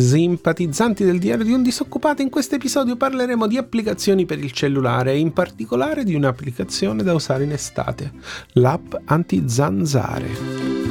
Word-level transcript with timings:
Simpatizzanti 0.00 1.04
del 1.04 1.18
diario 1.18 1.44
di 1.44 1.52
un 1.52 1.62
disoccupato, 1.62 2.22
in 2.22 2.30
questo 2.30 2.54
episodio 2.54 2.96
parleremo 2.96 3.46
di 3.46 3.58
applicazioni 3.58 4.24
per 4.24 4.38
il 4.38 4.50
cellulare 4.50 5.12
e 5.12 5.18
in 5.18 5.34
particolare 5.34 6.02
di 6.02 6.14
un'applicazione 6.14 7.02
da 7.02 7.12
usare 7.12 7.44
in 7.44 7.52
estate, 7.52 8.10
l'app 8.52 8.94
anti-zanzare. 9.04 10.81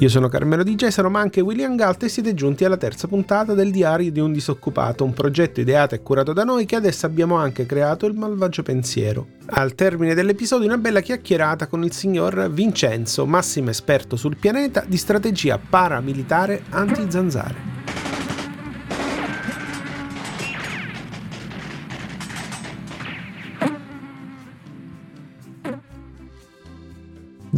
Io 0.00 0.08
sono 0.08 0.28
Carmelo 0.28 0.62
Di 0.62 0.76
Gesaro, 0.76 1.10
ma 1.10 1.18
anche 1.18 1.40
William 1.40 1.74
Galt 1.74 2.04
e 2.04 2.08
siete 2.08 2.32
giunti 2.32 2.64
alla 2.64 2.76
terza 2.76 3.08
puntata 3.08 3.52
del 3.52 3.72
Diario 3.72 4.12
di 4.12 4.20
un 4.20 4.32
disoccupato, 4.32 5.02
un 5.02 5.12
progetto 5.12 5.60
ideato 5.60 5.96
e 5.96 6.02
curato 6.02 6.32
da 6.32 6.44
noi 6.44 6.66
che 6.66 6.76
adesso 6.76 7.04
abbiamo 7.04 7.34
anche 7.34 7.66
creato 7.66 8.06
il 8.06 8.14
malvagio 8.14 8.62
pensiero. 8.62 9.26
Al 9.46 9.74
termine 9.74 10.14
dell'episodio 10.14 10.68
una 10.68 10.78
bella 10.78 11.00
chiacchierata 11.00 11.66
con 11.66 11.82
il 11.82 11.90
signor 11.90 12.48
Vincenzo, 12.48 13.26
massimo 13.26 13.70
esperto 13.70 14.14
sul 14.14 14.36
pianeta 14.36 14.84
di 14.86 14.96
strategia 14.96 15.58
paramilitare 15.58 16.62
anti-zanzare. 16.70 17.67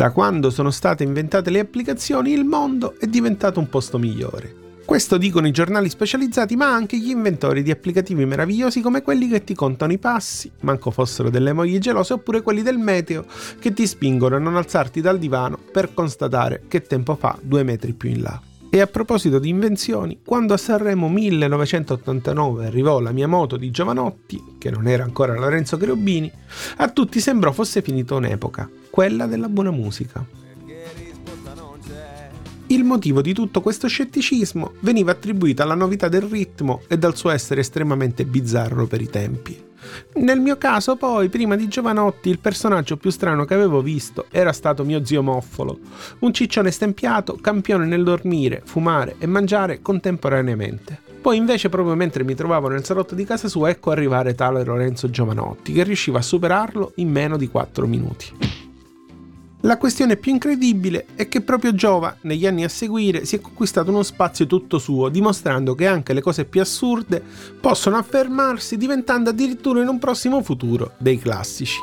Da 0.01 0.13
quando 0.13 0.49
sono 0.49 0.71
state 0.71 1.05
inventate 1.05 1.51
le 1.51 1.59
applicazioni 1.59 2.33
il 2.33 2.47
mondo 2.47 2.99
è 2.99 3.05
diventato 3.05 3.61
un 3.61 3.69
posto 3.69 3.99
migliore. 3.99 4.79
Questo 4.87 5.19
dicono 5.19 5.47
i 5.47 5.51
giornali 5.51 5.91
specializzati, 5.91 6.57
ma 6.57 6.73
anche 6.73 6.99
gli 6.99 7.11
inventori 7.11 7.63
di 7.63 7.71
applicativi 7.71 8.25
meravigliosi 8.25 8.81
come 8.81 9.03
quelli 9.03 9.29
che 9.29 9.45
ti 9.45 9.55
contano 9.55 9.93
i 9.93 9.99
passi, 9.99 10.51
manco 10.61 10.91
fossero 10.91 11.29
delle 11.29 11.53
mogli 11.53 11.77
gelose, 11.77 12.15
oppure 12.15 12.41
quelli 12.41 12.63
del 12.63 12.79
meteo 12.79 13.27
che 13.59 13.75
ti 13.75 13.87
spingono 13.87 14.37
a 14.37 14.39
non 14.39 14.57
alzarti 14.57 15.03
dal 15.03 15.19
divano 15.19 15.59
per 15.71 15.93
constatare 15.93 16.63
che 16.67 16.81
tempo 16.81 17.15
fa 17.15 17.37
due 17.39 17.63
metri 17.63 17.93
più 17.93 18.09
in 18.09 18.23
là. 18.23 18.41
E 18.73 18.81
a 18.81 18.87
proposito 18.87 19.41
di 19.41 19.49
invenzioni, 19.49 20.21
quando 20.25 20.55
a 20.55 20.57
Sanremo 20.57 21.09
1989 21.09 22.67
arrivò 22.67 23.01
la 23.01 23.11
mia 23.11 23.27
moto 23.27 23.57
di 23.57 23.73
Giovanotti, 23.73 24.55
che 24.59 24.71
non 24.71 24.87
era 24.87 25.03
ancora 25.03 25.37
Lorenzo 25.37 25.77
Cherubini, 25.77 26.31
a 26.77 26.89
tutti 26.89 27.19
sembrò 27.19 27.51
fosse 27.51 27.83
finita 27.83 28.15
un'epoca 28.15 28.71
quella 28.89 29.27
della 29.27 29.49
buona 29.49 29.73
musica. 29.73 30.25
Il 32.71 32.85
motivo 32.85 33.21
di 33.21 33.35
tutto 33.35 33.61
questo 33.61 33.89
scetticismo 33.89 34.75
veniva 34.81 35.11
attribuito 35.11 35.61
alla 35.61 35.75
novità 35.75 36.07
del 36.07 36.23
ritmo 36.23 36.83
e 36.87 36.97
dal 36.99 37.17
suo 37.17 37.31
essere 37.31 37.63
estremamente 37.63 38.25
bizzarro 38.25 38.87
per 38.87 39.01
i 39.01 39.11
tempi. 39.11 39.61
Nel 40.15 40.39
mio 40.39 40.57
caso, 40.57 40.95
poi, 40.95 41.29
prima 41.29 41.57
di 41.57 41.67
Giovanotti, 41.67 42.29
il 42.29 42.39
personaggio 42.39 42.97
più 42.97 43.11
strano 43.11 43.45
che 43.45 43.55
avevo 43.55 43.83
visto 43.83 44.27
era 44.31 44.53
stato 44.53 44.85
mio 44.85 45.05
zio 45.05 45.21
Moffolo, 45.21 45.81
un 46.21 46.33
ciccione 46.33 46.71
stempiato, 46.71 47.35
campione 47.41 47.87
nel 47.87 48.05
dormire, 48.05 48.63
fumare 48.65 49.17
e 49.19 49.27
mangiare 49.27 49.83
contemporaneamente. 49.83 51.01
Poi 51.21 51.37
invece 51.37 51.71
proprio 51.71 51.97
mentre 51.97 52.23
mi 52.23 52.37
trovavo 52.37 52.69
nel 52.69 52.85
salotto 52.85 53.17
di 53.17 53.25
casa 53.25 53.49
sua 53.49 53.71
ecco 53.71 53.91
arrivare 53.91 54.37
tale 54.37 54.63
Lorenzo 54.63 55.11
Giovanotti 55.11 55.73
che 55.73 55.83
riusciva 55.83 56.21
a 56.21 56.23
superarlo 56.23 56.93
in 56.97 57.11
meno 57.11 57.37
di 57.37 57.49
4 57.49 57.87
minuti. 57.89 58.60
La 59.65 59.77
questione 59.77 60.17
più 60.17 60.33
incredibile 60.33 61.05
è 61.15 61.29
che 61.29 61.43
proprio 61.43 61.75
Giova, 61.75 62.17
negli 62.23 62.47
anni 62.47 62.65
a 62.65 62.69
seguire, 62.71 63.27
si 63.27 63.37
è 63.37 63.41
conquistato 63.43 63.91
uno 63.91 64.03
spazio 64.03 64.47
tutto 64.47 64.79
suo, 64.79 65.11
dimostrando 65.11 65.75
che 65.75 65.87
anche 65.87 66.15
le 66.15 66.23
cose 66.23 66.47
più 66.47 66.63
assurde 66.63 67.23
possono 67.61 67.99
affermarsi 67.99 68.79
diventando 68.79 69.29
addirittura 69.29 69.83
in 69.83 69.89
un 69.89 69.99
prossimo 69.99 70.43
futuro 70.43 70.93
dei 70.97 71.19
classici. 71.19 71.79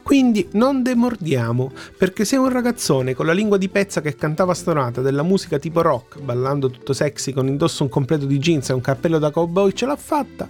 Quindi 0.00 0.48
non 0.52 0.84
demordiamo, 0.84 1.72
perché 1.98 2.24
se 2.24 2.36
un 2.36 2.48
ragazzone 2.48 3.14
con 3.14 3.26
la 3.26 3.32
lingua 3.32 3.58
di 3.58 3.68
pezza 3.68 4.00
che 4.00 4.14
cantava 4.14 4.54
stonata 4.54 5.00
della 5.00 5.24
musica 5.24 5.58
tipo 5.58 5.82
rock, 5.82 6.20
ballando 6.20 6.70
tutto 6.70 6.92
sexy 6.92 7.32
con 7.32 7.48
indosso 7.48 7.82
un 7.82 7.88
completo 7.88 8.26
di 8.26 8.38
jeans 8.38 8.70
e 8.70 8.74
un 8.74 8.80
cappello 8.80 9.18
da 9.18 9.32
cowboy 9.32 9.72
ce 9.72 9.86
l'ha 9.86 9.96
fatta, 9.96 10.48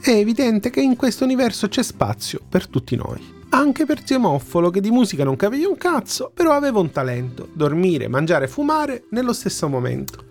è 0.00 0.10
evidente 0.10 0.70
che 0.70 0.80
in 0.80 0.96
questo 0.96 1.24
universo 1.24 1.68
c'è 1.68 1.82
spazio 1.82 2.40
per 2.48 2.66
tutti 2.68 2.96
noi. 2.96 3.36
Anche 3.50 3.86
per 3.86 4.02
zio 4.04 4.18
Moffolo 4.18 4.70
che 4.70 4.80
di 4.80 4.90
musica 4.90 5.24
non 5.24 5.36
capiva 5.36 5.68
un 5.68 5.76
cazzo, 5.76 6.30
però 6.34 6.52
aveva 6.52 6.80
un 6.80 6.90
talento, 6.90 7.48
dormire, 7.52 8.06
mangiare 8.06 8.44
e 8.44 8.48
fumare 8.48 9.04
nello 9.10 9.32
stesso 9.32 9.68
momento. 9.68 10.26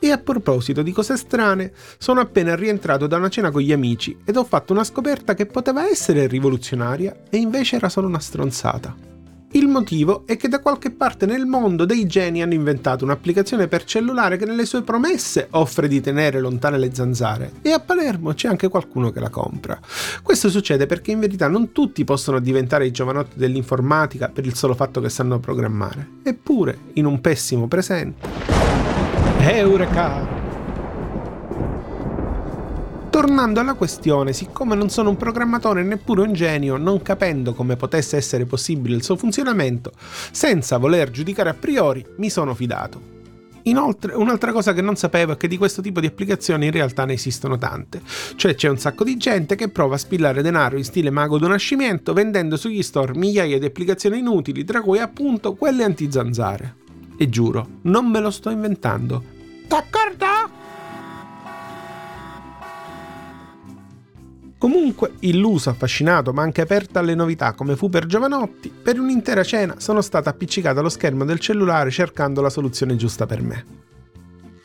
E 0.00 0.10
a 0.10 0.18
proposito 0.18 0.82
di 0.82 0.92
cose 0.92 1.16
strane, 1.16 1.72
sono 1.98 2.20
appena 2.20 2.54
rientrato 2.54 3.06
da 3.06 3.16
una 3.16 3.28
cena 3.28 3.50
con 3.50 3.62
gli 3.62 3.72
amici 3.72 4.16
ed 4.24 4.36
ho 4.36 4.44
fatto 4.44 4.72
una 4.72 4.84
scoperta 4.84 5.34
che 5.34 5.46
poteva 5.46 5.88
essere 5.88 6.26
rivoluzionaria 6.26 7.24
e 7.28 7.38
invece 7.38 7.76
era 7.76 7.88
solo 7.88 8.06
una 8.06 8.20
stronzata. 8.20 9.17
Il 9.52 9.66
motivo 9.66 10.24
è 10.26 10.36
che 10.36 10.46
da 10.48 10.60
qualche 10.60 10.90
parte 10.90 11.24
nel 11.24 11.46
mondo 11.46 11.86
dei 11.86 12.06
geni 12.06 12.42
hanno 12.42 12.52
inventato 12.52 13.04
un'applicazione 13.04 13.66
per 13.66 13.84
cellulare 13.84 14.36
che 14.36 14.44
nelle 14.44 14.66
sue 14.66 14.82
promesse 14.82 15.46
offre 15.52 15.88
di 15.88 16.02
tenere 16.02 16.38
lontane 16.38 16.76
le 16.76 16.90
zanzare 16.92 17.52
e 17.62 17.72
a 17.72 17.80
Palermo 17.80 18.34
c'è 18.34 18.48
anche 18.48 18.68
qualcuno 18.68 19.10
che 19.10 19.20
la 19.20 19.30
compra. 19.30 19.80
Questo 20.22 20.50
succede 20.50 20.84
perché 20.84 21.12
in 21.12 21.20
verità 21.20 21.48
non 21.48 21.72
tutti 21.72 22.04
possono 22.04 22.40
diventare 22.40 22.86
i 22.86 22.90
giovanotti 22.90 23.38
dell'informatica 23.38 24.28
per 24.28 24.44
il 24.44 24.54
solo 24.54 24.74
fatto 24.74 25.00
che 25.00 25.08
sanno 25.08 25.38
programmare. 25.38 26.06
Eppure, 26.22 26.78
in 26.94 27.06
un 27.06 27.18
pessimo 27.22 27.68
presente. 27.68 28.28
Eureka! 29.38 30.37
Tornando 33.18 33.58
alla 33.58 33.74
questione, 33.74 34.32
siccome 34.32 34.76
non 34.76 34.90
sono 34.90 35.08
un 35.10 35.16
programmatore 35.16 35.82
neppure 35.82 36.20
un 36.20 36.32
genio, 36.34 36.76
non 36.76 37.02
capendo 37.02 37.52
come 37.52 37.74
potesse 37.74 38.16
essere 38.16 38.44
possibile 38.44 38.94
il 38.94 39.02
suo 39.02 39.16
funzionamento, 39.16 39.90
senza 40.30 40.78
voler 40.78 41.10
giudicare 41.10 41.50
a 41.50 41.54
priori, 41.54 42.06
mi 42.18 42.30
sono 42.30 42.54
fidato. 42.54 43.00
Inoltre, 43.62 44.14
un'altra 44.14 44.52
cosa 44.52 44.72
che 44.72 44.82
non 44.82 44.94
sapevo 44.94 45.32
è 45.32 45.36
che 45.36 45.48
di 45.48 45.56
questo 45.56 45.82
tipo 45.82 45.98
di 45.98 46.06
applicazioni 46.06 46.66
in 46.66 46.70
realtà 46.70 47.06
ne 47.06 47.14
esistono 47.14 47.58
tante. 47.58 48.02
Cioè 48.36 48.54
c'è 48.54 48.68
un 48.68 48.78
sacco 48.78 49.02
di 49.02 49.16
gente 49.16 49.56
che 49.56 49.68
prova 49.68 49.96
a 49.96 49.98
spillare 49.98 50.40
denaro 50.40 50.76
in 50.76 50.84
stile 50.84 51.10
mago 51.10 51.38
do 51.38 51.48
nascimento 51.48 52.12
vendendo 52.12 52.56
sugli 52.56 52.84
store 52.84 53.16
migliaia 53.16 53.58
di 53.58 53.66
applicazioni 53.66 54.18
inutili, 54.18 54.62
tra 54.62 54.80
cui 54.80 55.00
appunto 55.00 55.54
quelle 55.54 55.82
anti-zanzare. 55.82 56.76
E 57.16 57.28
giuro, 57.28 57.66
non 57.82 58.06
me 58.06 58.20
lo 58.20 58.30
sto 58.30 58.50
inventando. 58.50 59.24
D'accordo? 59.66 60.37
Comunque, 64.58 65.12
illuso, 65.20 65.70
affascinato, 65.70 66.32
ma 66.32 66.42
anche 66.42 66.62
aperto 66.62 66.98
alle 66.98 67.14
novità 67.14 67.52
come 67.52 67.76
fu 67.76 67.88
per 67.88 68.06
Giovanotti, 68.06 68.70
per 68.70 68.98
un'intera 68.98 69.44
cena 69.44 69.76
sono 69.78 70.00
stato 70.00 70.28
appiccicato 70.28 70.80
allo 70.80 70.88
schermo 70.88 71.24
del 71.24 71.38
cellulare 71.38 71.92
cercando 71.92 72.40
la 72.40 72.50
soluzione 72.50 72.96
giusta 72.96 73.24
per 73.24 73.40
me. 73.40 73.64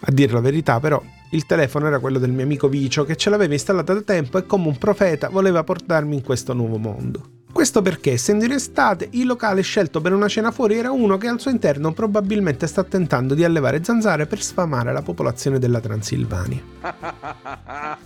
A 0.06 0.12
dire 0.12 0.34
la 0.34 0.42
verità, 0.42 0.80
però, 0.80 1.02
il 1.30 1.46
telefono 1.46 1.86
era 1.86 2.00
quello 2.00 2.18
del 2.18 2.32
mio 2.32 2.44
amico 2.44 2.68
Vicio 2.68 3.06
che 3.06 3.16
ce 3.16 3.30
l'aveva 3.30 3.54
installata 3.54 3.94
da 3.94 4.02
tempo 4.02 4.40
e 4.40 4.48
come 4.48 4.68
un 4.68 4.78
profeta 4.78 5.30
voleva 5.30 5.64
portarmi 5.64 6.16
in 6.16 6.24
questo 6.24 6.54
nuovo 6.54 6.78
mondo. 6.78 7.42
Questo 7.54 7.84
perché, 7.84 8.14
essendo 8.14 8.46
in 8.46 8.52
estate, 8.52 9.10
il 9.12 9.28
locale 9.28 9.62
scelto 9.62 10.02
per 10.02 10.12
una 10.12 10.28
cena 10.28 10.50
fuori 10.50 10.76
era 10.76 10.92
uno 10.92 11.20
che 11.20 11.28
al 11.28 11.40
suo 11.40 11.52
interno 11.52 11.94
probabilmente 11.94 12.66
sta 12.66 12.84
tentando 12.84 13.36
di 13.36 13.44
allevare 13.44 13.84
zanzare 13.84 14.26
per 14.26 14.42
sfamare 14.42 14.92
la 14.92 15.04
popolazione 15.04 15.60
della 15.60 15.80
Transilvania. 15.80 16.62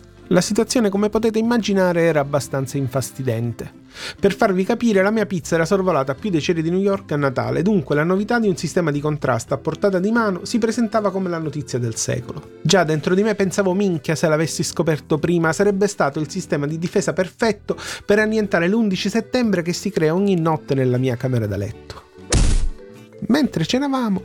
La 0.30 0.42
situazione, 0.42 0.90
come 0.90 1.10
potete 1.10 1.40
immaginare, 1.40 2.02
era 2.02 2.20
abbastanza 2.20 2.78
infastidente. 2.78 3.86
Per 4.20 4.36
farvi 4.36 4.66
capire, 4.66 5.02
la 5.02 5.10
mia 5.10 5.26
pizza 5.26 5.56
era 5.56 5.66
sorvolata 5.66 6.16
più 6.16 6.30
dei 6.30 6.42
cieli 6.42 6.62
di 6.62 6.70
New 6.70 6.80
York 6.80 7.14
a 7.14 7.16
Natale, 7.16 7.62
dunque 7.62 7.96
la 7.96 8.04
novità 8.04 8.38
di 8.38 8.48
un 8.50 8.58
sistema 8.58 8.92
di 8.92 9.00
contrasto 9.00 9.54
a 9.54 9.58
portata 9.58 10.00
di 10.00 10.12
mano 10.12 10.44
si 10.44 10.58
presentava 10.58 11.12
come 11.12 11.30
la 11.30 11.38
notizia 11.38 11.80
del 11.80 11.96
secolo. 11.96 12.60
Già 12.62 12.84
dentro 12.84 13.16
di 13.16 13.24
me 13.24 13.36
pensavo 13.36 13.74
minchia 13.74 14.16
se 14.16 14.28
l'avessi 14.28 14.64
scoperto 14.64 15.18
prima, 15.18 15.54
sarebbe 15.54 15.88
stato 15.88 16.20
il 16.20 16.30
sistema 16.30 16.68
di 16.68 16.78
difesa 16.78 17.14
perfetto 17.14 17.78
per 18.06 18.20
annientare 18.20 18.68
l'11 18.68 19.08
settembre 19.08 19.62
che 19.62 19.72
si 19.72 19.90
crea 19.90 20.14
ogni 20.14 20.40
notte 20.40 20.76
nella 20.76 20.98
mia 20.98 21.16
camera 21.16 21.48
da 21.48 21.56
letto. 21.56 22.04
Mentre 23.30 23.66
cenavamo, 23.66 24.22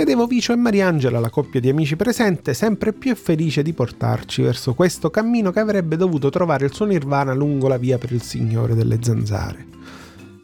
vedevo 0.00 0.26
Vicio 0.26 0.54
e 0.54 0.56
Mariangela, 0.56 1.20
la 1.20 1.28
coppia 1.28 1.60
di 1.60 1.68
amici 1.68 1.94
presente, 1.94 2.54
sempre 2.54 2.94
più 2.94 3.14
felice 3.14 3.62
di 3.62 3.74
portarci 3.74 4.40
verso 4.40 4.72
questo 4.72 5.10
cammino 5.10 5.50
che 5.50 5.60
avrebbe 5.60 5.96
dovuto 5.96 6.30
trovare 6.30 6.64
il 6.64 6.72
suo 6.72 6.86
nirvana 6.86 7.34
lungo 7.34 7.68
la 7.68 7.76
via 7.76 7.98
per 7.98 8.10
il 8.12 8.22
Signore 8.22 8.74
delle 8.74 8.96
Zanzare. 9.02 9.66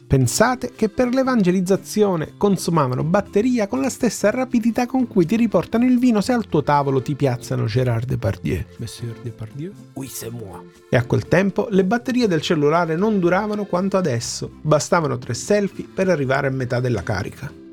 Pensate 0.05 0.73
che 0.75 0.89
per 0.89 1.11
l'evangelizzazione 1.11 2.33
consumavano 2.37 3.03
batteria 3.03 3.67
con 3.67 3.81
la 3.81 3.89
stessa 3.89 4.29
rapidità 4.29 4.85
con 4.85 5.07
cui 5.07 5.25
ti 5.25 5.35
riportano 5.35 5.85
il 5.85 5.97
vino 5.97 6.21
se 6.21 6.33
al 6.33 6.45
tuo 6.47 6.61
tavolo 6.61 7.01
ti 7.01 7.15
piazzano 7.15 7.65
Gérard 7.65 8.05
Depardieu. 8.07 8.63
Monsieur 8.77 9.15
Depardieu? 9.23 9.73
Oui, 9.93 10.07
c'est 10.07 10.31
moi. 10.31 10.61
E 10.87 10.97
a 10.97 11.03
quel 11.03 11.27
tempo 11.27 11.67
le 11.71 11.83
batterie 11.83 12.27
del 12.27 12.41
cellulare 12.41 12.95
non 12.95 13.19
duravano 13.19 13.65
quanto 13.65 13.97
adesso, 13.97 14.51
bastavano 14.61 15.17
tre 15.17 15.33
selfie 15.33 15.87
per 15.91 16.09
arrivare 16.09 16.45
a 16.45 16.51
metà 16.51 16.79
della 16.79 17.01
carica. 17.01 17.65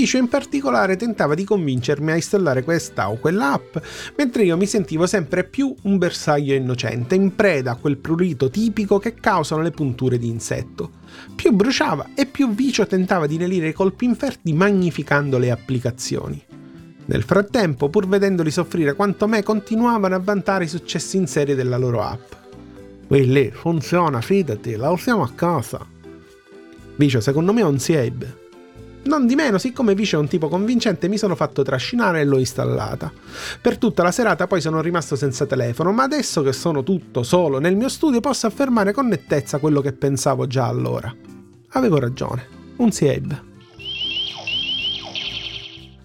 Vicio 0.00 0.16
in 0.16 0.28
particolare 0.28 0.96
tentava 0.96 1.34
di 1.34 1.44
convincermi 1.44 2.10
a 2.10 2.14
installare 2.14 2.64
questa 2.64 3.10
o 3.10 3.18
quella 3.18 3.52
app, 3.52 3.76
mentre 4.16 4.44
io 4.44 4.56
mi 4.56 4.64
sentivo 4.64 5.06
sempre 5.06 5.44
più 5.44 5.74
un 5.82 5.98
bersaglio 5.98 6.54
innocente, 6.54 7.16
in 7.16 7.34
preda 7.34 7.72
a 7.72 7.76
quel 7.76 7.98
prurito 7.98 8.48
tipico 8.48 8.98
che 8.98 9.12
causano 9.12 9.60
le 9.60 9.72
punture 9.72 10.16
di 10.16 10.26
insetto. 10.26 10.92
Più 11.36 11.52
bruciava 11.52 12.12
e 12.14 12.24
più 12.24 12.54
Vicio 12.54 12.86
tentava 12.86 13.26
di 13.26 13.36
nelire 13.36 13.68
i 13.68 13.72
colpi 13.74 14.06
inferti 14.06 14.54
magnificando 14.54 15.36
le 15.36 15.50
applicazioni. 15.50 16.42
Nel 17.04 17.22
frattempo, 17.22 17.90
pur 17.90 18.08
vedendoli 18.08 18.50
soffrire 18.50 18.94
quanto 18.94 19.28
me, 19.28 19.42
continuavano 19.42 20.14
a 20.14 20.20
vantare 20.20 20.64
i 20.64 20.68
successi 20.68 21.18
in 21.18 21.26
serie 21.26 21.54
della 21.54 21.76
loro 21.76 22.00
app. 22.00 22.32
Lì, 23.08 23.50
funziona, 23.50 24.22
fidati, 24.22 24.76
la 24.76 24.88
usiamo 24.88 25.22
a 25.22 25.30
casa. 25.34 25.86
Vicio, 26.96 27.20
secondo 27.20 27.52
me 27.52 27.60
è 27.60 27.64
un 27.64 27.78
Siebe. 27.78 28.39
Non 29.02 29.26
di 29.26 29.34
meno, 29.34 29.58
siccome 29.58 29.94
Vice 29.94 30.16
è 30.16 30.18
un 30.18 30.28
tipo 30.28 30.48
convincente, 30.48 31.08
mi 31.08 31.16
sono 31.16 31.34
fatto 31.34 31.62
trascinare 31.62 32.20
e 32.20 32.24
l'ho 32.24 32.38
installata. 32.38 33.10
Per 33.60 33.78
tutta 33.78 34.02
la 34.02 34.12
serata 34.12 34.46
poi 34.46 34.60
sono 34.60 34.80
rimasto 34.80 35.16
senza 35.16 35.46
telefono, 35.46 35.92
ma 35.92 36.02
adesso 36.02 36.42
che 36.42 36.52
sono 36.52 36.82
tutto 36.82 37.22
solo 37.22 37.58
nel 37.58 37.76
mio 37.76 37.88
studio 37.88 38.20
posso 38.20 38.46
affermare 38.46 38.92
con 38.92 39.08
nettezza 39.08 39.58
quello 39.58 39.80
che 39.80 39.92
pensavo 39.92 40.46
già 40.46 40.66
allora. 40.66 41.14
Avevo 41.70 41.98
ragione, 41.98 42.46
un 42.76 42.92
Sieb. 42.92 43.49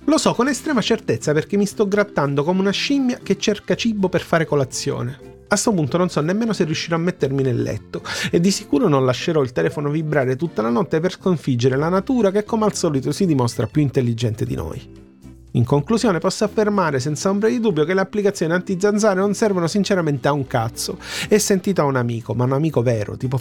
Lo 0.07 0.19
so 0.19 0.35
con 0.35 0.47
estrema 0.47 0.81
certezza 0.81 1.33
perché 1.33 1.57
mi 1.57 1.65
sto 1.65 1.87
grattando 1.87 2.43
come 2.43 2.59
una 2.59 2.71
scimmia 2.71 3.19
che 3.23 3.37
cerca 3.37 3.75
cibo 3.75 4.07
per 4.07 4.21
fare 4.21 4.45
colazione. 4.45 5.33
A 5.45 5.47
questo 5.47 5.73
punto 5.73 5.97
non 5.97 6.09
so 6.09 6.21
nemmeno 6.21 6.53
se 6.53 6.63
riuscirò 6.63 6.95
a 6.95 6.99
mettermi 6.99 7.41
nel 7.41 7.61
letto 7.61 8.03
e 8.29 8.39
di 8.39 8.51
sicuro 8.51 8.87
non 8.87 9.03
lascerò 9.03 9.41
il 9.41 9.51
telefono 9.51 9.89
vibrare 9.89 10.35
tutta 10.35 10.61
la 10.61 10.69
notte 10.69 10.99
per 10.99 11.13
sconfiggere 11.13 11.75
la 11.75 11.89
natura 11.89 12.29
che 12.29 12.43
come 12.43 12.65
al 12.65 12.75
solito 12.75 13.11
si 13.11 13.25
dimostra 13.25 13.65
più 13.65 13.81
intelligente 13.81 14.45
di 14.45 14.55
noi. 14.55 15.03
In 15.51 15.63
conclusione 15.63 16.19
posso 16.19 16.43
affermare 16.43 16.99
senza 16.99 17.29
ombra 17.29 17.47
di 17.47 17.59
dubbio 17.59 17.85
che 17.85 17.93
le 17.93 18.01
applicazioni 18.01 18.53
anti-zanzare 18.53 19.19
non 19.19 19.33
servono 19.33 19.67
sinceramente 19.67 20.27
a 20.27 20.33
un 20.33 20.45
cazzo 20.45 20.99
e 21.27 21.39
sentito 21.39 21.81
a 21.81 21.85
un 21.85 21.95
amico, 21.95 22.33
ma 22.33 22.43
un 22.43 22.53
amico 22.53 22.81
vero, 22.81 23.17
tipo 23.17 23.37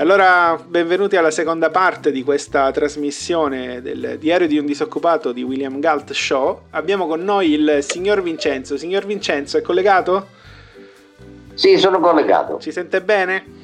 Feidico. 0.00 0.14
allora 0.14 0.58
benvenuti 0.66 1.16
alla 1.16 1.30
seconda 1.30 1.68
parte 1.68 2.10
di 2.10 2.24
questa 2.24 2.70
trasmissione 2.70 3.82
del 3.82 4.16
Diario 4.18 4.46
di 4.46 4.58
un 4.58 4.64
disoccupato 4.64 5.32
di 5.32 5.42
William 5.42 5.78
Galt 5.78 6.12
Show. 6.12 6.62
Abbiamo 6.70 7.06
con 7.06 7.22
noi 7.22 7.52
il 7.52 7.78
signor 7.82 8.22
Vincenzo. 8.22 8.78
Signor 8.78 9.04
Vincenzo, 9.04 9.58
è 9.58 9.62
collegato? 9.62 10.28
Sì, 11.54 11.76
sono 11.76 12.00
collegato. 12.00 12.58
Ci 12.58 12.72
sente 12.72 13.02
bene? 13.02 13.58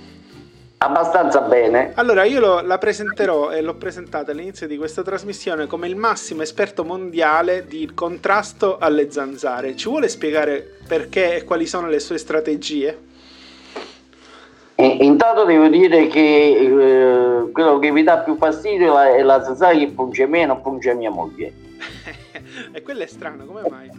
Abbastanza 0.79 1.41
bene. 1.41 1.93
Allora, 1.95 2.25
io 2.25 2.39
lo, 2.39 2.61
la 2.61 2.77
presenterò 2.77 3.51
e 3.51 3.63
l'ho 3.63 3.75
presentata 3.75 4.33
all'inizio 4.33 4.67
di 4.67 4.77
questa 4.77 5.03
trasmissione 5.03 5.67
come 5.67 5.89
il 5.89 5.97
massimo 5.97 6.43
esperto 6.43 6.85
mondiale 6.85 7.65
di 7.65 7.91
contrasto 7.95 8.77
alle 8.77 9.11
zanzare. 9.11 9.75
Ci 9.75 9.89
vuole 9.89 10.09
spiegare 10.09 10.77
perché 10.87 11.37
e 11.37 11.45
quali 11.45 11.67
sono 11.67 11.89
le 11.89 11.99
sue 11.99 12.19
strategie? 12.19 13.06
E, 14.79 14.87
intanto 15.01 15.45
devo 15.45 15.69
dire 15.69 16.07
che 16.07 16.21
eh, 16.21 17.51
quello 17.51 17.79
che 17.79 17.91
mi 17.91 18.03
dà 18.03 18.19
più 18.19 18.37
fastidio 18.37 18.99
è 18.99 19.23
la 19.23 19.43
zanzara 19.43 19.75
che 19.75 19.89
punge 19.89 20.27
me 20.27 20.43
e 20.43 20.47
non 20.47 20.61
punge 20.61 20.95
mia 20.95 21.11
moglie. 21.11 21.51
e 22.73 22.83
quello 22.83 23.03
è 23.03 23.07
strano, 23.07 23.47
come 23.47 23.63
mai? 23.71 23.91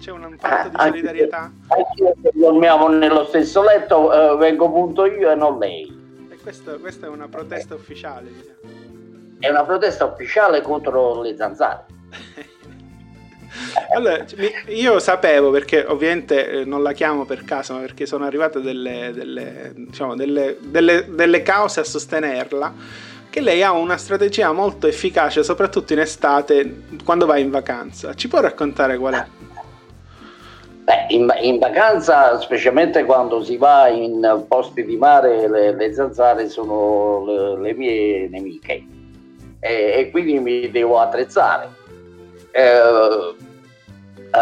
C'è 0.00 0.10
un 0.10 0.36
fatto 0.36 0.68
di 0.68 0.76
solidarietà? 0.76 1.52
Anche 1.68 2.14
se 2.22 2.30
dormiamo 2.34 2.88
nello 2.88 3.24
stesso 3.26 3.62
letto, 3.62 4.12
eh, 4.12 4.36
vengo 4.36 4.70
punto 4.70 5.06
io 5.06 5.30
e 5.30 5.34
non 5.36 5.58
lei. 5.58 6.26
E 6.28 6.36
questo, 6.42 6.78
questa 6.80 7.06
è 7.06 7.08
una 7.08 7.28
protesta 7.28 7.74
ufficiale, 7.74 8.28
diciamo. 8.32 8.74
È 9.38 9.48
una 9.48 9.64
protesta 9.64 10.04
ufficiale 10.06 10.60
contro 10.60 11.22
le 11.22 11.36
zanzare. 11.36 11.84
Allora, 13.96 14.26
io 14.68 14.98
sapevo 14.98 15.50
perché 15.50 15.82
ovviamente 15.88 16.50
eh, 16.50 16.64
non 16.66 16.82
la 16.82 16.92
chiamo 16.92 17.24
per 17.24 17.44
caso, 17.44 17.72
ma 17.72 17.80
perché 17.80 18.04
sono 18.04 18.26
arrivate 18.26 18.60
delle, 18.60 19.10
delle, 19.14 19.72
diciamo, 19.74 20.14
delle, 20.14 20.58
delle 20.60 21.42
cause 21.42 21.80
a 21.80 21.84
sostenerla 21.84 22.74
che 23.30 23.40
lei 23.40 23.62
ha 23.62 23.72
una 23.72 23.96
strategia 23.96 24.52
molto 24.52 24.86
efficace, 24.86 25.42
soprattutto 25.42 25.94
in 25.94 26.00
estate, 26.00 26.82
quando 27.06 27.24
va 27.24 27.38
in 27.38 27.50
vacanza. 27.50 28.12
Ci 28.12 28.28
può 28.28 28.40
raccontare 28.40 28.98
qual 28.98 29.14
è? 29.14 29.24
Beh, 30.84 31.06
in, 31.14 31.34
in, 31.40 31.58
vacanza, 31.58 32.38
specialmente 32.38 33.02
quando 33.04 33.42
si 33.42 33.56
va 33.56 33.88
in 33.88 34.44
posti 34.46 34.84
di 34.84 34.98
mare, 34.98 35.48
le, 35.48 35.74
le 35.74 35.94
zanzare 35.94 36.50
sono 36.50 37.24
le, 37.24 37.60
le 37.60 37.72
mie 37.72 38.28
nemiche 38.28 38.84
e, 39.58 39.94
e, 39.96 40.10
quindi 40.10 40.38
mi 40.38 40.70
devo 40.70 41.00
attrezzare. 41.00 41.70
Eh, 42.50 43.34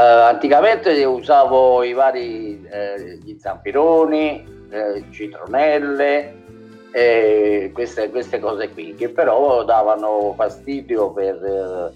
anticamente 0.05 1.05
usavo 1.05 1.83
i 1.83 1.93
vari 1.93 2.67
eh, 2.71 3.19
gli 3.23 3.37
zampironi, 3.39 4.67
eh, 4.71 5.05
citronelle, 5.11 6.43
eh, 6.91 7.71
queste, 7.73 8.11
queste, 8.11 8.39
cose 8.39 8.71
qui, 8.71 8.95
che 8.95 9.09
però 9.09 9.65
davano 9.65 10.33
fastidio 10.37 11.13
per 11.13 11.93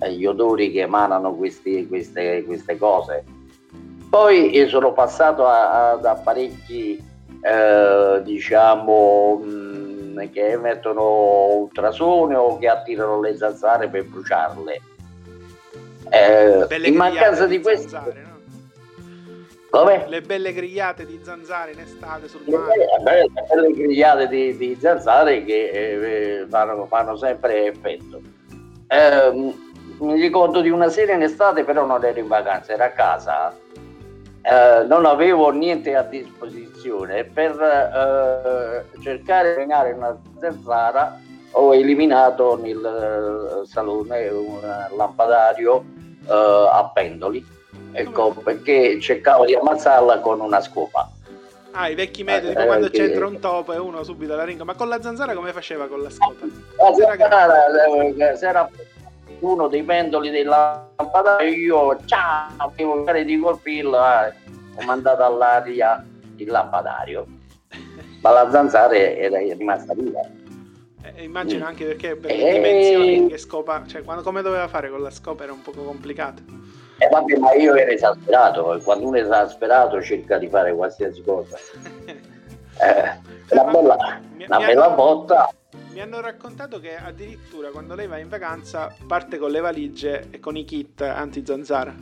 eh, 0.00 0.12
gli 0.12 0.24
odori 0.24 0.70
che 0.70 0.80
emanano 0.80 1.34
questi, 1.34 1.86
queste, 1.86 2.44
queste, 2.44 2.78
cose. 2.78 3.24
Poi 4.08 4.66
sono 4.68 4.92
passato 4.92 5.46
ad 5.46 6.04
apparecchi, 6.04 7.02
eh, 7.42 8.22
diciamo, 8.22 9.40
mh, 9.42 9.48
mm, 9.48 10.18
che 10.32 10.50
emettono 10.52 11.54
ultrasuoni 11.54 12.34
o 12.34 12.56
che 12.58 12.68
attirano 12.68 13.20
le 13.20 13.36
zanzare 13.36 13.88
per 13.88 14.04
bruciarle 14.04 14.80
eh, 16.10 16.88
in 16.88 16.94
mancanza 16.94 17.46
di 17.46 17.60
questo... 17.60 17.88
Zanzare, 17.88 18.22
no? 18.22 18.34
Come? 19.70 20.06
Le 20.08 20.22
belle 20.22 20.52
grigliate 20.52 21.04
di 21.04 21.20
zanzare 21.22 21.72
in 21.72 21.80
estate 21.80 22.28
sul 22.28 22.40
mare. 22.46 22.78
Le, 23.04 23.22
le 23.22 23.46
belle 23.48 23.72
grigliate 23.72 24.28
di, 24.28 24.56
di 24.56 24.76
zanzare 24.80 25.44
che 25.44 25.68
eh, 25.68 26.46
fanno, 26.48 26.86
fanno, 26.86 27.16
sempre 27.16 27.66
effetto. 27.66 28.20
Eh, 28.86 29.54
mi 29.98 30.20
ricordo 30.20 30.60
di 30.60 30.70
una 30.70 30.88
sera 30.88 31.12
in 31.12 31.22
estate, 31.22 31.64
però 31.64 31.84
non 31.84 32.04
ero 32.04 32.18
in 32.18 32.28
vacanza, 32.28 32.72
ero 32.72 32.84
a 32.84 32.88
casa. 32.88 33.54
Eh, 34.40 34.84
non 34.86 35.04
avevo 35.04 35.50
niente 35.50 35.94
a 35.94 36.02
disposizione 36.02 37.24
per 37.24 37.50
eh, 37.60 39.00
cercare 39.02 39.48
di 39.48 39.54
eliminare 39.56 39.92
una 39.92 40.16
zanzara 40.38 41.20
ho 41.58 41.74
eliminato 41.74 42.56
nel 42.56 43.62
eh, 43.62 43.66
salone 43.66 44.28
un 44.28 44.86
lampadario 44.96 45.84
uh, 46.26 46.32
a 46.32 46.90
pendoli, 46.92 47.44
ecco, 47.92 48.30
perché 48.42 49.00
cercavo 49.00 49.44
di 49.44 49.54
ammazzarla 49.54 50.20
con 50.20 50.40
una 50.40 50.60
scopa. 50.60 51.10
Ah, 51.78 51.90
i 51.90 51.94
vecchi 51.94 52.24
metodi, 52.24 52.54
eh, 52.54 52.64
quando 52.64 52.88
che... 52.88 52.96
c'entra 52.96 53.26
un 53.26 53.38
topo 53.38 53.74
e 53.74 53.78
uno 53.78 54.02
subito 54.02 54.34
la 54.34 54.44
ringa. 54.44 54.64
Ma 54.64 54.74
con 54.74 54.88
la 54.88 55.00
zanzara 55.02 55.34
come 55.34 55.52
faceva 55.52 55.86
con 55.88 56.00
la 56.00 56.08
scopa? 56.08 56.46
La 56.78 56.94
zanzara, 56.94 57.66
eh, 57.86 58.36
se 58.36 58.48
era 58.48 58.70
uno 59.40 59.68
dei 59.68 59.82
pendoli 59.82 60.30
del 60.30 60.46
lampadario, 60.46 61.48
io 61.48 61.98
ciao, 62.06 62.72
devo 62.74 63.04
fare 63.04 63.24
di 63.26 63.38
colpirlo, 63.38 63.98
eh, 63.98 64.32
ho 64.74 64.84
mandato 64.86 65.22
all'aria 65.22 66.02
il 66.36 66.48
lampadario. 66.48 67.26
Ma 68.22 68.30
la 68.30 68.50
zanzara 68.50 68.96
era 68.96 69.38
rimasta 69.38 69.92
viva. 69.92 70.20
Eh, 71.14 71.24
immagino 71.24 71.64
mm. 71.64 71.68
anche 71.68 71.84
perché 71.84 72.16
per 72.16 72.36
le 72.36 72.52
dimensioni 72.52 73.28
che 73.28 73.38
scopa, 73.38 73.84
cioè 73.86 74.02
quando, 74.02 74.22
come 74.22 74.42
doveva 74.42 74.66
fare 74.68 74.90
con 74.90 75.02
la 75.02 75.10
scopa 75.10 75.44
era 75.44 75.52
un 75.52 75.62
po' 75.62 75.70
complicato. 75.70 76.42
Eh, 76.98 77.08
vabbè, 77.08 77.36
ma 77.36 77.52
io 77.54 77.74
ero 77.74 77.90
esasperato, 77.90 78.80
quando 78.82 79.06
uno 79.06 79.16
è 79.18 79.20
esasperato 79.20 80.02
cerca 80.02 80.38
di 80.38 80.48
fare 80.48 80.74
qualsiasi 80.74 81.22
cosa. 81.22 81.56
eh, 82.06 83.20
una 83.50 83.64
bella, 83.64 84.20
una 84.46 84.58
bella 84.58 84.90
botta. 84.90 85.52
Mi 85.92 86.00
hanno 86.00 86.20
raccontato 86.20 86.80
che 86.80 86.96
addirittura 86.96 87.70
quando 87.70 87.94
lei 87.94 88.06
va 88.06 88.18
in 88.18 88.28
vacanza 88.28 88.94
parte 89.06 89.38
con 89.38 89.50
le 89.50 89.60
valigie 89.60 90.28
e 90.30 90.40
con 90.40 90.56
i 90.56 90.64
kit 90.64 91.00
anti-zanzara. 91.02 91.94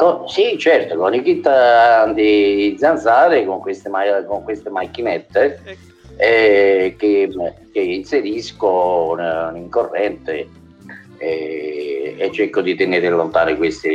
Oh, 0.00 0.28
sì, 0.28 0.56
certo, 0.58 0.96
con 0.96 1.12
i 1.12 1.22
kit 1.22 1.46
anti-zanzare, 1.46 3.44
con 3.44 3.60
queste, 3.60 3.88
ma- 3.88 4.24
con 4.24 4.42
queste 4.44 4.70
macchinette 4.70 5.60
e... 5.64 5.76
Eh, 6.20 6.96
che, 6.98 7.30
che, 7.72 7.78
inserisco 7.78 9.16
in 9.54 9.68
corrente 9.70 10.48
e, 11.16 12.16
e 12.18 12.32
cerco 12.32 12.60
di 12.60 12.74
tenere 12.74 13.08
lontane 13.08 13.56
queste. 13.56 13.94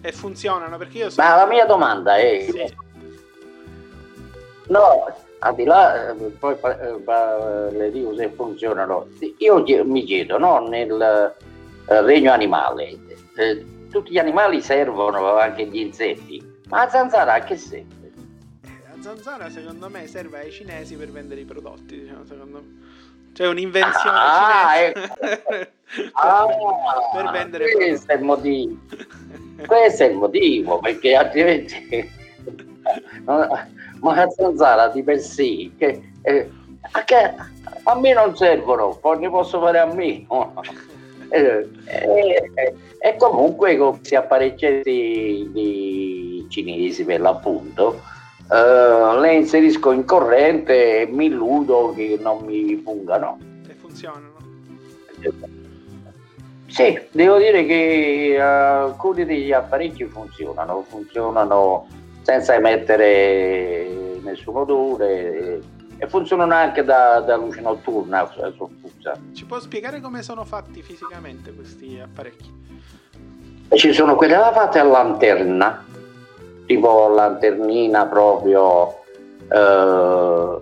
E 0.00 0.12
funzionano 0.12 0.76
perché 0.76 0.98
io 0.98 1.10
so... 1.10 1.22
Ma 1.22 1.36
la 1.36 1.46
mia 1.46 1.64
domanda 1.64 2.16
è: 2.16 2.44
sì. 2.50 2.74
no, 4.66 5.06
al 5.38 5.54
di 5.54 5.64
là, 5.64 6.10
eh, 6.10 6.14
poi 6.14 6.56
eh, 6.60 7.70
le 7.70 7.90
dico 7.92 8.16
se 8.16 8.30
funzionano. 8.30 9.06
Io 9.38 9.62
mi 9.84 10.02
chiedo, 10.02 10.38
no, 10.38 10.66
nel 10.66 11.34
eh, 11.88 12.00
regno 12.02 12.32
animale, 12.32 12.98
eh, 13.36 13.64
tutti 13.90 14.10
gli 14.10 14.18
animali 14.18 14.60
servono 14.60 15.36
anche 15.36 15.66
gli 15.66 15.78
insetti, 15.78 16.42
ma 16.68 16.84
la 16.84 16.90
zanzara 16.90 17.34
a 17.34 17.40
che 17.40 17.56
serve? 17.56 18.03
Zanzara 19.04 19.50
secondo 19.50 19.90
me 19.90 20.06
serve 20.06 20.38
ai 20.38 20.50
cinesi 20.50 20.96
per 20.96 21.12
vendere 21.12 21.42
i 21.42 21.44
prodotti, 21.44 22.00
diciamo, 22.00 22.24
secondo 22.24 22.62
me. 22.62 23.32
Cioè 23.34 23.48
un'invenzione 23.48 24.16
ah, 24.18 24.70
cinese 24.78 25.32
ecco. 25.42 25.70
ah, 26.16 26.46
per 27.12 27.30
vendere 27.30 27.72
questo 27.72 28.12
è 28.12 28.14
il 28.14 28.22
motivo. 28.22 28.78
questo 29.66 30.04
è 30.04 30.06
il 30.06 30.16
motivo, 30.16 30.78
perché 30.78 31.14
altrimenti 31.16 32.10
ma 33.24 34.14
la 34.14 34.30
zanzara 34.30 34.88
di 34.88 35.02
per 35.02 35.20
sé 35.20 35.70
che, 35.76 36.12
eh, 36.22 36.50
a, 36.92 37.04
che, 37.04 37.34
a 37.82 38.00
me 38.00 38.12
non 38.14 38.34
servono, 38.34 38.98
ne 39.18 39.28
posso 39.28 39.60
fare 39.60 39.80
a 39.80 39.92
me. 39.92 40.26
eh, 41.28 41.68
eh, 41.84 42.74
e 43.00 43.16
comunque 43.18 43.76
con 43.76 43.98
questi 43.98 44.14
apparecchietti 44.14 45.50
di 45.52 46.46
cinesi 46.48 47.04
per 47.04 47.20
l'appunto 47.20 48.12
uh, 48.48 49.20
le 49.20 49.34
inserisco 49.34 49.90
in 49.92 50.04
corrente 50.04 51.02
e 51.02 51.06
mi 51.06 51.26
illudo 51.26 51.92
che 51.94 52.18
non 52.20 52.44
mi 52.44 52.76
fungano. 52.76 53.38
E 53.68 53.74
funzionano? 53.74 54.32
Sì, 56.66 57.00
devo 57.10 57.38
dire 57.38 57.64
che 57.66 58.34
uh, 58.36 58.42
alcuni 58.42 59.24
degli 59.24 59.52
apparecchi 59.52 60.04
funzionano, 60.06 60.84
funzionano 60.88 61.86
senza 62.22 62.54
emettere 62.54 63.86
nessun 64.22 64.56
odore 64.56 65.60
e 65.98 66.08
funzionano 66.08 66.54
anche 66.54 66.82
da, 66.82 67.20
da 67.20 67.36
luce 67.36 67.60
notturna 67.60 68.28
soffusa. 68.56 69.16
Ci 69.32 69.44
può 69.44 69.60
spiegare 69.60 70.00
come 70.00 70.22
sono 70.22 70.44
fatti 70.44 70.82
fisicamente 70.82 71.54
questi 71.54 72.00
apparecchi? 72.00 72.62
Ci 73.74 73.92
sono 73.92 74.14
quelle 74.14 74.34
fatte 74.34 74.78
a 74.78 74.84
lanterna, 74.84 75.84
tipo 76.66 77.08
lanternina 77.08 78.06
proprio 78.06 79.02
eh, 79.50 80.58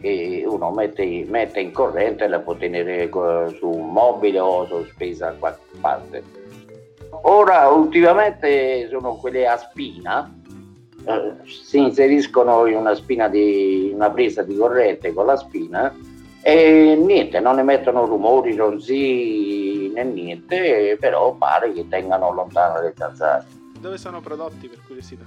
che 0.00 0.44
uno 0.46 0.70
mette, 0.70 1.24
mette, 1.28 1.60
in 1.60 1.72
corrente 1.72 2.24
e 2.24 2.28
la 2.28 2.40
può 2.40 2.54
tenere 2.54 3.08
su 3.08 3.68
un 3.68 3.90
mobile 3.90 4.38
o 4.38 4.66
sospesa 4.66 5.30
da 5.30 5.36
qualche 5.38 5.78
parte. 5.80 6.22
Ora 7.22 7.68
ultimamente 7.68 8.88
sono 8.90 9.14
quelle 9.14 9.46
a 9.46 9.56
spina, 9.56 10.30
eh, 11.06 11.34
si 11.44 11.78
inseriscono 11.78 12.66
in 12.66 12.76
una 12.76 12.94
spina 12.94 13.28
di 13.28 13.92
una 13.94 14.10
presa 14.10 14.42
di 14.42 14.56
corrente 14.56 15.14
con 15.14 15.26
la 15.26 15.36
spina 15.36 15.94
e 16.42 16.94
niente, 16.94 17.40
non 17.40 17.58
emettono 17.58 18.04
rumori, 18.04 18.54
ronzi 18.54 19.90
né 19.94 20.04
niente, 20.04 20.98
però 21.00 21.32
pare 21.32 21.72
che 21.72 21.88
tengano 21.88 22.30
lontano 22.32 22.82
le 22.82 22.92
zanzare. 22.94 23.46
Dove 23.84 23.98
sono 23.98 24.22
prodotti 24.22 24.66
per 24.66 24.78
curiosità? 24.86 25.24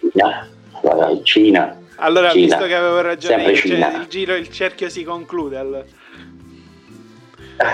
Cina, 0.00 0.48
guarda, 0.80 1.22
Cina. 1.22 1.78
Allora, 1.96 2.30
Cina. 2.30 2.46
visto 2.46 2.64
che 2.64 2.74
avevo 2.74 3.02
ragione, 3.02 3.44
il, 3.44 3.62
il, 3.62 4.06
giro, 4.08 4.34
il 4.34 4.48
cerchio 4.48 4.88
si 4.88 5.04
conclude. 5.04 5.58
Allora. 5.58 5.84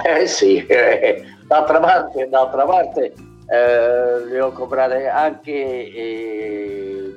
Eh 0.03 0.27
sì, 0.27 0.67
eh, 0.67 1.25
d'altra 1.47 1.79
parte, 1.79 2.29
d'altra 2.29 2.65
parte 2.65 3.13
eh, 3.47 4.25
le 4.25 4.41
ho 4.41 4.51
comprate 4.51 5.07
anche 5.07 5.53
eh, 5.53 7.15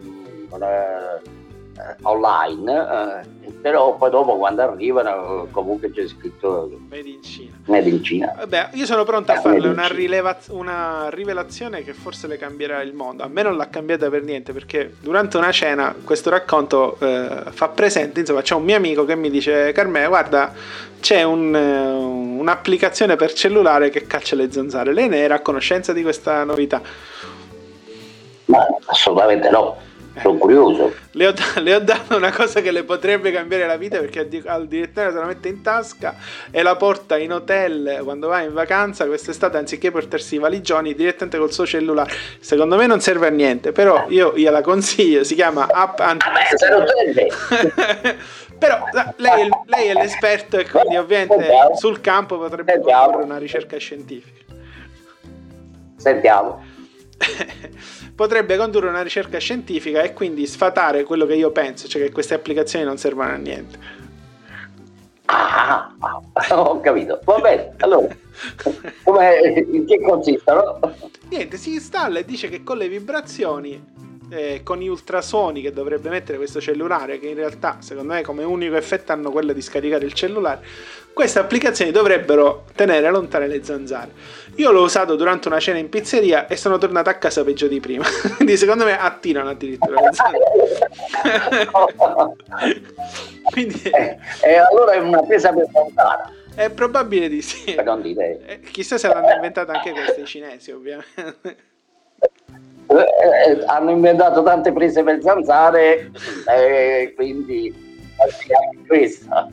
online, 2.04 3.24
eh, 3.42 3.50
però 3.62 3.96
poi 3.96 4.10
dopo 4.10 4.38
quando 4.38 4.62
arrivano 4.62 5.48
comunque 5.52 5.92
c'è 5.92 6.08
scritto 6.08 6.70
Made 6.90 7.08
in 7.08 7.24
Cina. 7.24 7.52
Made 7.66 7.90
in 7.90 8.04
Cina. 8.04 8.34
Vabbè, 8.38 8.70
io 8.74 8.86
sono 8.86 9.04
pronto 9.04 9.32
a 9.32 9.40
farle 9.40 9.68
una, 9.68 9.88
rileva- 9.88 10.38
una, 10.50 11.08
rivelazione 11.10 11.84
che 11.84 11.94
forse 11.94 12.28
le 12.28 12.38
cambierà 12.38 12.82
il 12.82 12.94
mondo. 12.94 13.24
A 13.24 13.28
me 13.28 13.42
non 13.42 13.56
l'ha 13.56 13.70
cambiata 13.70 14.10
per 14.10 14.24
niente 14.24 14.54
perché 14.54 14.96
durante 15.00 15.38
una 15.38 15.52
cena 15.52 15.96
questo 16.04 16.30
racconto 16.30 16.98
eh, 17.00 17.44
fa 17.50 17.70
presente, 17.70 18.22
insomma 18.22 18.42
c'è 18.42 18.56
un 18.56 18.64
mio 18.64 18.76
amico 18.76 19.06
che 19.06 19.16
mi 19.16 19.30
dice 19.30 19.72
Carmè 19.72 20.08
guarda 20.08 20.54
c'è 21.00 21.24
un, 21.24 21.54
un'applicazione 21.54 23.16
per 23.16 23.34
cellulare 23.34 23.90
che 23.90 24.08
caccia 24.08 24.36
le 24.36 24.52
zanzare. 24.52 24.94
Lei 24.94 25.10
ne 25.10 25.18
era 25.18 25.36
a 25.36 25.40
conoscenza 25.42 25.92
di 25.94 26.02
questa 26.02 26.44
novità? 26.44 26.82
Ma 28.46 28.66
assolutamente 28.86 29.50
no 29.50 29.92
sono 30.22 30.38
curioso. 30.38 30.94
Le 31.12 31.28
ho, 31.28 31.34
le 31.62 31.76
ho, 31.76 31.80
dato 31.80 32.16
una 32.16 32.32
cosa 32.32 32.62
che 32.62 32.72
le 32.72 32.84
potrebbe 32.84 33.32
cambiare 33.32 33.66
la 33.66 33.78
vita 33.78 34.00
perché 34.00 34.28
al 34.46 34.68
direttore 34.68 35.12
se 35.12 35.18
la 35.18 35.26
mette 35.26 35.48
in 35.48 35.62
tasca 35.62 36.16
e 36.52 36.62
la 36.62 36.76
porta 36.76 37.18
in 37.18 37.32
hotel 37.32 38.02
quando 38.04 38.28
va 38.28 38.42
in 38.42 38.54
vacanza 38.54 39.06
quest'estate 39.06 39.58
anziché 39.58 39.90
portarsi 39.92 40.36
i 40.36 40.40
valigioni 40.40 40.94
direttamente 40.94 41.38
col 41.38 41.52
suo 41.52 41.66
cellulare. 41.66 42.12
Secondo 42.40 42.76
me 42.76 42.86
non 42.86 43.00
serve 43.00 43.28
a 43.28 43.32
niente, 43.32 43.72
però 43.72 44.06
io 44.10 44.34
gliela 44.36 44.62
consiglio, 44.62 45.24
si 45.24 45.34
chiama 45.36 45.68
App 45.70 46.00
Anti... 46.00 46.26
però 48.60 48.86
lei, 49.18 49.50
lei, 49.66 49.88
è 49.88 49.94
l'esperto 49.94 50.58
e 50.58 50.70
quindi 50.70 50.96
ovviamente 50.96 51.50
sul 51.76 52.02
campo 52.02 52.38
potrebbe 52.38 52.80
fare 52.84 53.16
una 53.18 53.38
ricerca 53.38 53.78
scientifica. 53.78 54.42
Sentiamo. 55.98 56.72
potrebbe 58.16 58.58
condurre 58.58 58.90
una 58.90 59.02
ricerca 59.02 59.38
scientifica 59.38 60.02
e 60.02 60.14
quindi 60.14 60.46
sfatare 60.46 61.04
quello 61.04 61.26
che 61.26 61.36
io 61.36 61.52
penso, 61.52 61.88
cioè 61.88 62.04
che 62.04 62.12
queste 62.12 62.34
applicazioni 62.34 62.86
non 62.86 62.98
servono 62.98 63.32
a 63.32 63.36
niente. 63.36 64.02
Ah, 65.26 65.92
ho 66.52 66.80
capito. 66.82 67.20
Va 67.24 67.40
bene, 67.40 67.74
allora, 67.78 68.08
in 69.72 69.86
che 69.86 70.02
consistono? 70.02 70.80
Niente, 71.30 71.58
si 71.58 71.74
installa 71.74 72.20
e 72.20 72.26
dice 72.26 72.50
che 72.50 72.64
con 72.64 72.78
le 72.78 72.90
vibrazioni 72.90 73.82
eh, 74.34 74.62
con 74.64 74.78
gli 74.80 74.88
ultrasuoni 74.88 75.62
che 75.62 75.72
dovrebbe 75.72 76.10
mettere 76.10 76.38
questo 76.38 76.60
cellulare, 76.60 77.20
che 77.20 77.28
in 77.28 77.36
realtà 77.36 77.78
secondo 77.80 78.14
me 78.14 78.24
come 78.24 78.44
unico 78.44 78.76
effetto 78.76 79.12
hanno 79.12 79.30
quello 79.30 79.54
di 79.54 79.62
scaricare 79.62 80.06
il 80.06 80.14
cellulare, 80.14 80.66
queste 81.14 81.38
applicazioni 81.38 81.92
dovrebbero 81.92 82.66
tenere 82.76 83.10
lontane 83.12 83.48
le 83.48 83.64
zanzare. 83.64 84.12
Io 84.56 84.72
l'ho 84.72 84.82
usato 84.82 85.16
durante 85.16 85.48
una 85.48 85.60
cena 85.60 85.78
in 85.78 85.90
pizzeria 85.90 86.48
e 86.48 86.56
sono 86.56 86.80
tornato 86.80 87.10
a 87.10 87.14
casa 87.14 87.44
peggio 87.44 87.68
di 87.68 87.80
prima, 87.80 88.06
quindi 88.36 88.58
secondo 88.58 88.86
me 88.86 89.00
attirano 89.00 89.50
addirittura 89.50 90.02
le 90.02 90.10
zanzare. 90.12 90.40
quindi... 93.52 93.82
Eh, 93.84 94.18
e 94.42 94.56
allora 94.56 94.94
è 94.94 95.00
una 95.00 95.22
presa 95.22 95.54
per 95.54 95.70
lontana. 95.72 96.32
È 96.56 96.70
probabile 96.72 97.30
di 97.30 97.42
sì. 97.42 97.76
Eh, 98.46 98.60
chissà 98.72 98.98
se 98.98 99.08
l'hanno 99.08 99.32
inventata 99.32 99.74
anche 99.74 99.92
questi 99.92 100.26
cinesi, 100.26 100.72
ovviamente. 100.72 101.72
Eh, 102.88 103.52
eh, 103.52 103.64
hanno 103.66 103.92
inventato 103.92 104.44
tante 104.44 104.72
prese 104.72 105.04
per 105.04 105.22
zanzare, 105.22 106.12
eh, 106.56 107.14
quindi 107.16 107.74
questa. 108.88 109.50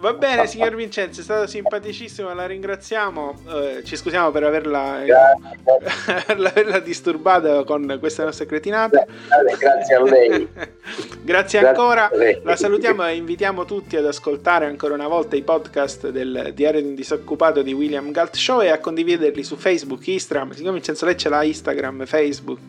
Va 0.00 0.12
bene, 0.12 0.46
signor 0.46 0.76
Vincenzo, 0.76 1.20
è 1.20 1.24
stato 1.24 1.48
simpaticissimo, 1.48 2.32
la 2.32 2.46
ringraziamo. 2.46 3.34
Eh, 3.48 3.82
ci 3.84 3.96
scusiamo 3.96 4.30
per 4.30 4.44
averla, 4.44 5.00
averla, 6.28 6.78
disturbata 6.78 7.64
con 7.64 7.96
queste 7.98 8.22
nostre 8.22 8.46
cretinate. 8.46 9.06
Grazie 9.58 9.94
a 9.96 10.02
lei. 10.04 10.48
Grazie 11.20 11.66
ancora. 11.66 12.10
La 12.44 12.54
salutiamo 12.54 13.08
e 13.08 13.16
invitiamo 13.16 13.64
tutti 13.64 13.96
ad 13.96 14.06
ascoltare 14.06 14.66
ancora 14.66 14.94
una 14.94 15.08
volta 15.08 15.34
i 15.34 15.42
podcast 15.42 16.10
del 16.10 16.52
Diario 16.54 16.80
di 16.80 16.86
un 16.86 16.94
disoccupato 16.94 17.62
di 17.62 17.72
William 17.72 18.12
Galt 18.12 18.36
Show 18.36 18.60
e 18.60 18.68
a 18.68 18.78
condividerli 18.78 19.42
su 19.42 19.56
Facebook, 19.56 20.06
Instagram. 20.06 20.52
Signor 20.52 20.74
Vincenzo, 20.74 21.06
lei 21.06 21.16
ce 21.16 21.28
l'ha 21.28 21.42
Instagram, 21.42 22.06
Facebook? 22.06 22.60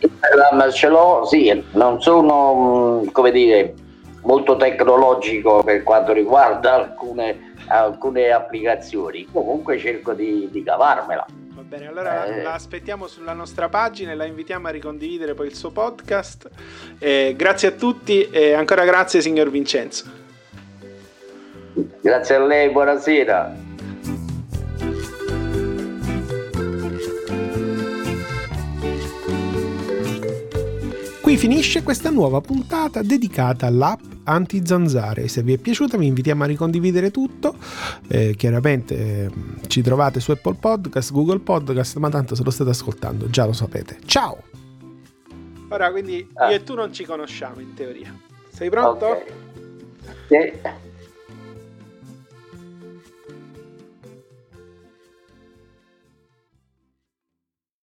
Instagram 0.00 0.72
ce 0.72 0.88
l'ho, 0.88 1.24
sì, 1.26 1.64
non 1.74 2.02
sono, 2.02 3.04
come 3.12 3.30
dire 3.30 3.77
molto 4.22 4.56
tecnologico 4.56 5.62
per 5.62 5.82
quanto 5.82 6.12
riguarda 6.12 6.74
alcune, 6.74 7.54
alcune 7.66 8.30
applicazioni. 8.30 9.26
Comunque 9.30 9.78
cerco 9.78 10.12
di, 10.12 10.48
di 10.50 10.62
cavarmela. 10.62 11.26
Va 11.50 11.62
bene, 11.62 11.86
allora 11.86 12.24
eh. 12.26 12.42
la 12.42 12.54
aspettiamo 12.54 13.06
sulla 13.06 13.32
nostra 13.32 13.68
pagina 13.68 14.12
e 14.12 14.14
la 14.14 14.24
invitiamo 14.24 14.68
a 14.68 14.70
ricondividere 14.70 15.34
poi 15.34 15.46
il 15.46 15.54
suo 15.54 15.70
podcast. 15.70 16.48
Eh, 16.98 17.34
grazie 17.36 17.68
a 17.68 17.72
tutti 17.72 18.28
e 18.30 18.52
ancora 18.52 18.84
grazie 18.84 19.20
signor 19.20 19.50
Vincenzo. 19.50 20.26
Grazie 22.00 22.34
a 22.34 22.40
lei, 22.40 22.70
buonasera. 22.70 23.67
Qui 31.28 31.36
finisce 31.36 31.82
questa 31.82 32.08
nuova 32.08 32.40
puntata 32.40 33.02
dedicata 33.02 33.66
all'app 33.66 34.00
anti-zanzare. 34.24 35.28
Se 35.28 35.42
vi 35.42 35.52
è 35.52 35.58
piaciuta 35.58 35.98
vi 35.98 36.06
invitiamo 36.06 36.44
a 36.44 36.46
ricondividere 36.46 37.10
tutto. 37.10 37.54
Eh, 38.08 38.34
chiaramente 38.34 38.96
eh, 38.96 39.30
ci 39.66 39.82
trovate 39.82 40.20
su 40.20 40.30
Apple 40.30 40.54
Podcast, 40.54 41.12
Google 41.12 41.40
Podcast, 41.40 41.98
ma 41.98 42.08
tanto 42.08 42.34
se 42.34 42.42
lo 42.42 42.50
state 42.50 42.70
ascoltando 42.70 43.28
già 43.28 43.44
lo 43.44 43.52
sapete. 43.52 43.98
Ciao! 44.06 44.42
Ora 45.68 45.90
quindi 45.90 46.26
ah. 46.32 46.48
io 46.48 46.56
e 46.56 46.62
tu 46.62 46.74
non 46.74 46.94
ci 46.94 47.04
conosciamo 47.04 47.60
in 47.60 47.74
teoria. 47.74 48.18
Sei 48.48 48.70
pronto? 48.70 49.04
Okay. 49.08 49.32
Sì. 50.28 50.87